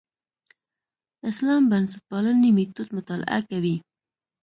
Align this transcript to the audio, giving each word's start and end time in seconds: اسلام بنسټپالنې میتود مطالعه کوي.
اسلام 1.29 1.63
بنسټپالنې 1.71 2.49
میتود 2.57 2.89
مطالعه 2.97 3.39
کوي. 3.49 3.75